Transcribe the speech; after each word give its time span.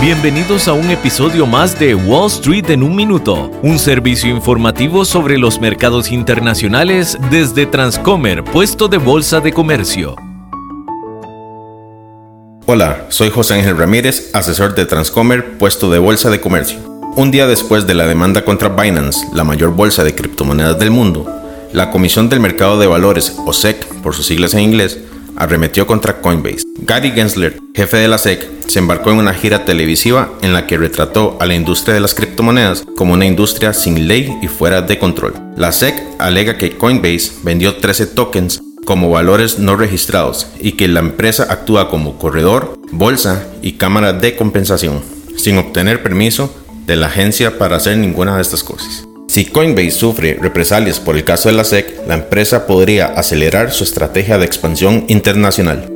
Bienvenidos 0.00 0.68
a 0.68 0.74
un 0.74 0.90
episodio 0.90 1.46
más 1.46 1.78
de 1.78 1.94
Wall 1.94 2.26
Street 2.26 2.68
en 2.70 2.82
un 2.82 2.94
minuto, 2.94 3.50
un 3.62 3.78
servicio 3.78 4.28
informativo 4.28 5.04
sobre 5.04 5.38
los 5.38 5.58
mercados 5.58 6.12
internacionales 6.12 7.16
desde 7.30 7.64
Transcomer, 7.64 8.44
puesto 8.44 8.88
de 8.88 8.98
bolsa 8.98 9.40
de 9.40 9.52
comercio. 9.52 10.14
Hola, 12.66 13.06
soy 13.08 13.30
José 13.30 13.54
Ángel 13.54 13.78
Ramírez, 13.78 14.30
asesor 14.34 14.74
de 14.74 14.84
Transcomer, 14.84 15.56
puesto 15.56 15.90
de 15.90 15.98
bolsa 15.98 16.28
de 16.30 16.40
comercio. 16.40 16.78
Un 17.16 17.30
día 17.30 17.46
después 17.46 17.86
de 17.86 17.94
la 17.94 18.06
demanda 18.06 18.44
contra 18.44 18.68
Binance, 18.68 19.26
la 19.32 19.44
mayor 19.44 19.70
bolsa 19.70 20.04
de 20.04 20.14
criptomonedas 20.14 20.78
del 20.78 20.90
mundo, 20.90 21.26
la 21.72 21.90
Comisión 21.90 22.28
del 22.28 22.40
Mercado 22.40 22.78
de 22.78 22.86
Valores, 22.86 23.36
o 23.46 23.52
SEC 23.52 23.86
por 24.02 24.14
sus 24.14 24.26
siglas 24.26 24.52
en 24.54 24.60
inglés, 24.60 24.98
arremetió 25.36 25.86
contra 25.86 26.20
Coinbase. 26.20 26.64
Gary 26.78 27.12
Gensler, 27.12 27.58
jefe 27.74 27.96
de 27.96 28.08
la 28.08 28.18
SEC, 28.18 28.55
se 28.66 28.78
embarcó 28.78 29.10
en 29.10 29.18
una 29.18 29.34
gira 29.34 29.64
televisiva 29.64 30.32
en 30.42 30.52
la 30.52 30.66
que 30.66 30.78
retrató 30.78 31.36
a 31.40 31.46
la 31.46 31.54
industria 31.54 31.94
de 31.94 32.00
las 32.00 32.14
criptomonedas 32.14 32.84
como 32.96 33.14
una 33.14 33.26
industria 33.26 33.72
sin 33.72 34.08
ley 34.08 34.36
y 34.42 34.48
fuera 34.48 34.82
de 34.82 34.98
control. 34.98 35.34
La 35.56 35.72
SEC 35.72 36.02
alega 36.18 36.58
que 36.58 36.76
Coinbase 36.76 37.32
vendió 37.42 37.76
13 37.76 38.06
tokens 38.06 38.60
como 38.84 39.10
valores 39.10 39.58
no 39.58 39.76
registrados 39.76 40.46
y 40.60 40.72
que 40.72 40.88
la 40.88 41.00
empresa 41.00 41.46
actúa 41.50 41.90
como 41.90 42.18
corredor, 42.18 42.78
bolsa 42.92 43.46
y 43.62 43.72
cámara 43.72 44.12
de 44.12 44.36
compensación, 44.36 45.02
sin 45.36 45.58
obtener 45.58 46.02
permiso 46.02 46.54
de 46.86 46.96
la 46.96 47.08
agencia 47.08 47.58
para 47.58 47.76
hacer 47.76 47.98
ninguna 47.98 48.36
de 48.36 48.42
estas 48.42 48.62
cosas. 48.62 49.06
Si 49.28 49.44
Coinbase 49.44 49.90
sufre 49.90 50.38
represalias 50.40 51.00
por 51.00 51.16
el 51.16 51.24
caso 51.24 51.48
de 51.48 51.56
la 51.56 51.64
SEC, 51.64 52.06
la 52.06 52.14
empresa 52.14 52.66
podría 52.66 53.06
acelerar 53.06 53.72
su 53.72 53.84
estrategia 53.84 54.38
de 54.38 54.46
expansión 54.46 55.04
internacional. 55.08 55.95